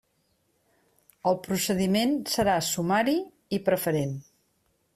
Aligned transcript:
El 1.31 1.35
procediment 1.49 2.15
serà 2.37 2.55
sumari 2.69 3.17
i 3.59 3.61
preferent. 3.69 4.17